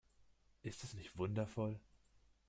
[0.63, 1.79] Ist es nicht wundervoll?